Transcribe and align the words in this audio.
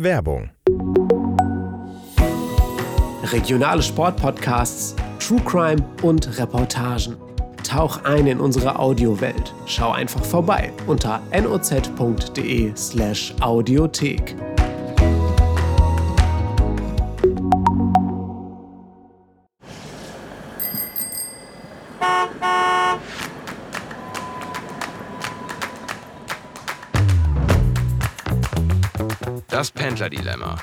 Werbung. 0.00 0.50
Regionale 3.24 3.82
Sportpodcasts, 3.82 4.94
True 5.18 5.40
Crime 5.44 5.84
und 6.02 6.38
Reportagen. 6.38 7.16
Tauch 7.64 8.04
ein 8.04 8.28
in 8.28 8.38
unsere 8.38 8.78
Audiowelt. 8.78 9.52
Schau 9.66 9.90
einfach 9.90 10.24
vorbei 10.24 10.72
unter 10.86 11.20
noz.de/slash 11.32 13.34
audiothek. 13.40 14.36
Das 29.48 29.70
Pendler-Dilemma. 29.70 30.56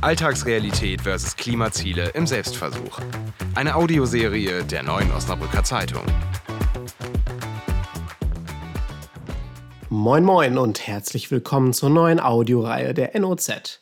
Alltagsrealität 0.00 1.02
versus 1.02 1.36
Klimaziele 1.36 2.08
im 2.14 2.26
Selbstversuch. 2.26 2.98
Eine 3.54 3.74
Audioserie 3.74 4.64
der 4.64 4.82
neuen 4.82 5.10
Osnabrücker 5.12 5.64
Zeitung. 5.64 6.04
Moin 9.88 10.24
Moin 10.24 10.58
und 10.58 10.86
herzlich 10.86 11.30
willkommen 11.30 11.72
zur 11.72 11.90
neuen 11.90 12.18
Audioreihe 12.18 12.94
der 12.94 13.18
NOZ. 13.20 13.81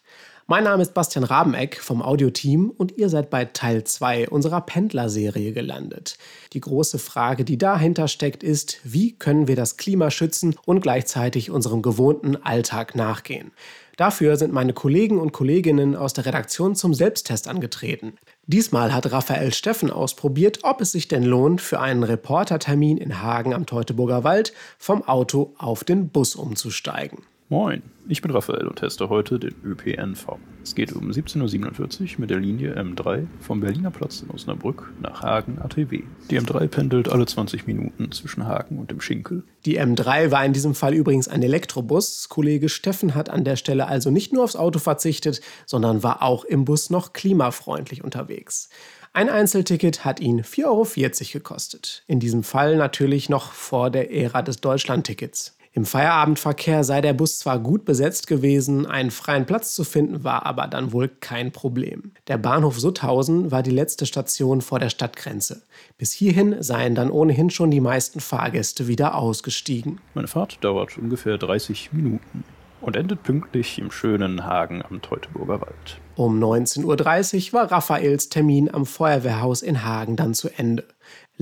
Mein 0.50 0.64
Name 0.64 0.82
ist 0.82 0.94
Bastian 0.94 1.22
Rabeneck 1.22 1.80
vom 1.80 2.02
Audioteam 2.02 2.72
und 2.76 2.98
ihr 2.98 3.08
seid 3.08 3.30
bei 3.30 3.44
Teil 3.44 3.84
2 3.84 4.30
unserer 4.30 4.60
Pendler-Serie 4.62 5.52
gelandet. 5.52 6.18
Die 6.54 6.60
große 6.60 6.98
Frage, 6.98 7.44
die 7.44 7.56
dahinter 7.56 8.08
steckt, 8.08 8.42
ist, 8.42 8.80
wie 8.82 9.12
können 9.12 9.46
wir 9.46 9.54
das 9.54 9.76
Klima 9.76 10.10
schützen 10.10 10.56
und 10.66 10.80
gleichzeitig 10.80 11.52
unserem 11.52 11.82
gewohnten 11.82 12.34
Alltag 12.34 12.96
nachgehen? 12.96 13.52
Dafür 13.96 14.36
sind 14.36 14.52
meine 14.52 14.72
Kollegen 14.72 15.20
und 15.20 15.30
Kolleginnen 15.30 15.94
aus 15.94 16.14
der 16.14 16.26
Redaktion 16.26 16.74
zum 16.74 16.94
Selbsttest 16.94 17.46
angetreten. 17.46 18.14
Diesmal 18.48 18.92
hat 18.92 19.12
Raphael 19.12 19.54
Steffen 19.54 19.92
ausprobiert, 19.92 20.58
ob 20.64 20.80
es 20.80 20.90
sich 20.90 21.06
denn 21.06 21.22
lohnt, 21.22 21.60
für 21.60 21.78
einen 21.78 22.02
Reportertermin 22.02 22.96
in 22.98 23.22
Hagen 23.22 23.54
am 23.54 23.66
Teutoburger 23.66 24.24
Wald 24.24 24.52
vom 24.78 25.06
Auto 25.06 25.54
auf 25.58 25.84
den 25.84 26.08
Bus 26.08 26.34
umzusteigen. 26.34 27.18
Moin, 27.52 27.82
ich 28.08 28.22
bin 28.22 28.30
Raphael 28.30 28.68
und 28.68 28.76
teste 28.76 29.08
heute 29.08 29.40
den 29.40 29.56
ÖPNV. 29.64 30.38
Es 30.62 30.76
geht 30.76 30.92
um 30.92 31.10
17.47 31.10 32.00
Uhr 32.00 32.20
mit 32.20 32.30
der 32.30 32.38
Linie 32.38 32.80
M3 32.80 33.26
vom 33.40 33.58
Berliner 33.58 33.90
Platz 33.90 34.22
in 34.22 34.30
Osnabrück 34.30 34.92
nach 35.00 35.22
Hagen 35.22 35.58
ATW. 35.60 36.04
Die 36.30 36.40
M3 36.40 36.68
pendelt 36.68 37.08
alle 37.08 37.26
20 37.26 37.66
Minuten 37.66 38.12
zwischen 38.12 38.46
Hagen 38.46 38.78
und 38.78 38.92
dem 38.92 39.00
Schinkel. 39.00 39.42
Die 39.66 39.80
M3 39.80 40.30
war 40.30 40.44
in 40.44 40.52
diesem 40.52 40.76
Fall 40.76 40.94
übrigens 40.94 41.26
ein 41.26 41.42
Elektrobus. 41.42 42.28
Kollege 42.28 42.68
Steffen 42.68 43.16
hat 43.16 43.30
an 43.30 43.42
der 43.42 43.56
Stelle 43.56 43.88
also 43.88 44.12
nicht 44.12 44.32
nur 44.32 44.44
aufs 44.44 44.54
Auto 44.54 44.78
verzichtet, 44.78 45.40
sondern 45.66 46.04
war 46.04 46.22
auch 46.22 46.44
im 46.44 46.64
Bus 46.64 46.88
noch 46.88 47.14
klimafreundlich 47.14 48.04
unterwegs. 48.04 48.68
Ein 49.12 49.28
Einzelticket 49.28 50.04
hat 50.04 50.20
ihn 50.20 50.42
4,40 50.42 50.66
Euro 50.66 50.86
gekostet. 51.32 52.04
In 52.06 52.20
diesem 52.20 52.44
Fall 52.44 52.76
natürlich 52.76 53.28
noch 53.28 53.50
vor 53.50 53.90
der 53.90 54.12
Ära 54.12 54.42
des 54.42 54.60
Deutschlandtickets. 54.60 55.56
Im 55.72 55.84
Feierabendverkehr 55.84 56.82
sei 56.82 57.00
der 57.00 57.12
Bus 57.12 57.38
zwar 57.38 57.60
gut 57.60 57.84
besetzt 57.84 58.26
gewesen, 58.26 58.86
einen 58.86 59.12
freien 59.12 59.46
Platz 59.46 59.72
zu 59.72 59.84
finden 59.84 60.24
war 60.24 60.44
aber 60.44 60.66
dann 60.66 60.92
wohl 60.92 61.08
kein 61.08 61.52
Problem. 61.52 62.10
Der 62.26 62.38
Bahnhof 62.38 62.80
Sutthausen 62.80 63.52
war 63.52 63.62
die 63.62 63.70
letzte 63.70 64.04
Station 64.04 64.62
vor 64.62 64.80
der 64.80 64.90
Stadtgrenze. 64.90 65.62
Bis 65.96 66.10
hierhin 66.10 66.60
seien 66.60 66.96
dann 66.96 67.12
ohnehin 67.12 67.50
schon 67.50 67.70
die 67.70 67.80
meisten 67.80 68.18
Fahrgäste 68.18 68.88
wieder 68.88 69.14
ausgestiegen. 69.14 70.00
Meine 70.14 70.26
Fahrt 70.26 70.58
dauert 70.60 70.98
ungefähr 70.98 71.38
30 71.38 71.92
Minuten 71.92 72.42
und 72.80 72.96
endet 72.96 73.22
pünktlich 73.22 73.78
im 73.78 73.92
schönen 73.92 74.44
Hagen 74.44 74.82
am 74.82 75.00
Teutoburger 75.02 75.60
Wald. 75.60 76.00
Um 76.16 76.42
19.30 76.42 77.48
Uhr 77.48 77.52
war 77.60 77.70
Raphaels 77.70 78.28
Termin 78.28 78.72
am 78.72 78.86
Feuerwehrhaus 78.86 79.62
in 79.62 79.84
Hagen 79.84 80.16
dann 80.16 80.34
zu 80.34 80.48
Ende. 80.48 80.84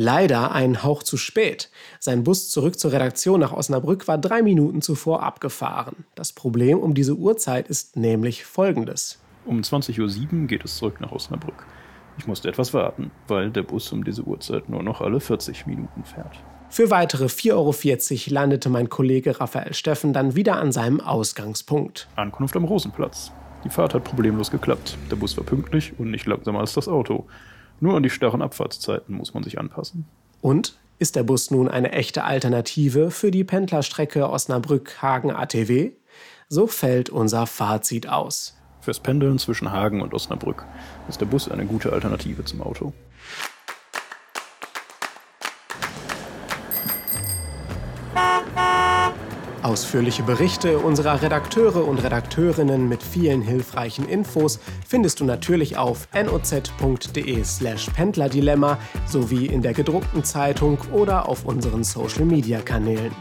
Leider 0.01 0.53
ein 0.53 0.85
Hauch 0.85 1.03
zu 1.03 1.17
spät. 1.17 1.71
Sein 1.99 2.23
Bus 2.23 2.51
zurück 2.51 2.79
zur 2.79 2.93
Redaktion 2.93 3.41
nach 3.41 3.53
Osnabrück 3.53 4.07
war 4.07 4.17
drei 4.17 4.43
Minuten 4.43 4.81
zuvor 4.81 5.25
abgefahren. 5.25 6.05
Das 6.15 6.33
Problem 6.33 6.79
um 6.79 6.95
diese 6.95 7.17
Uhrzeit 7.17 7.67
ist 7.67 7.97
nämlich 7.97 8.45
folgendes. 8.45 9.19
Um 9.45 9.61
20.07 9.61 10.43
Uhr 10.43 10.47
geht 10.47 10.65
es 10.65 10.77
zurück 10.77 11.01
nach 11.01 11.11
Osnabrück. 11.11 11.67
Ich 12.17 12.29
musste 12.29 12.49
etwas 12.49 12.73
warten, 12.73 13.11
weil 13.27 13.51
der 13.51 13.65
Bus 13.65 13.91
um 13.91 14.05
diese 14.05 14.23
Uhrzeit 14.23 14.69
nur 14.69 14.85
noch 14.85 15.01
alle 15.01 15.19
40 15.19 15.67
Minuten 15.67 16.05
fährt. 16.05 16.39
Für 16.71 16.91
weitere 16.91 17.25
4,40 17.25 17.55
Euro 17.55 18.35
landete 18.35 18.69
mein 18.69 18.89
Kollege 18.89 19.41
Raphael 19.41 19.75
Steffen 19.75 20.13
dann 20.13 20.37
wieder 20.37 20.61
an 20.61 20.71
seinem 20.71 21.01
Ausgangspunkt. 21.01 22.07
Ankunft 22.15 22.55
am 22.55 22.63
Rosenplatz. 22.63 23.33
Die 23.65 23.69
Fahrt 23.69 23.95
hat 23.95 24.05
problemlos 24.05 24.53
geklappt. 24.53 24.97
Der 25.11 25.17
Bus 25.17 25.37
war 25.37 25.43
pünktlich 25.43 25.93
und 25.99 26.13
nicht 26.13 26.27
langsamer 26.27 26.61
als 26.61 26.75
das 26.75 26.87
Auto. 26.87 27.27
Nur 27.81 27.97
an 27.97 28.03
die 28.03 28.11
starren 28.11 28.43
Abfahrtszeiten 28.43 29.15
muss 29.15 29.35
man 29.35 29.43
sich 29.43 29.59
anpassen. 29.59 30.07
Und 30.41 30.79
ist 30.99 31.15
der 31.17 31.23
Bus 31.23 31.51
nun 31.51 31.69
eine 31.69 31.93
echte 31.93 32.25
Alternative 32.25 33.11
für 33.11 33.31
die 33.31 33.45
Pendlerstrecke 33.45 34.29
Osnabrück-Hagen-ATW? 34.29 35.93
So 36.49 36.67
fällt 36.67 37.11
unser 37.11 37.47
Fazit 37.47 38.09
aus. 38.09 38.57
Fürs 38.81 39.01
Pendeln 39.01 39.39
zwischen 39.39 39.71
Hagen 39.71 40.01
und 40.01 40.15
Osnabrück 40.15 40.65
ist 41.09 41.21
der 41.21 41.27
Bus 41.27 41.49
eine 41.49 41.67
gute 41.67 41.93
Alternative 41.93 42.45
zum 42.45 42.63
Auto. 42.63 42.93
Ausführliche 49.69 50.23
Berichte 50.23 50.79
unserer 50.79 51.21
Redakteure 51.21 51.87
und 51.87 52.03
Redakteurinnen 52.03 52.89
mit 52.89 53.03
vielen 53.03 53.43
hilfreichen 53.43 54.09
Infos 54.09 54.59
findest 54.89 55.21
du 55.21 55.27
natürlich 55.27 55.77
auf 55.77 56.09
noz.de/slash 56.15 57.91
Pendlerdilemma 57.91 58.79
sowie 59.05 59.45
in 59.45 59.61
der 59.61 59.75
gedruckten 59.75 60.25
Zeitung 60.25 60.79
oder 60.91 61.29
auf 61.29 61.45
unseren 61.45 61.85
Social 61.85 62.25
Media 62.25 62.63
Kanälen. 62.63 63.15